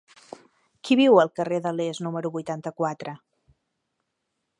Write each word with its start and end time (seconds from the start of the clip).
Qui 0.87 0.95
viu 0.99 1.19
al 1.23 1.29
carrer 1.39 1.59
de 1.65 1.73
l'Est 1.79 2.03
número 2.05 2.31
vuitanta-quatre? 2.37 3.17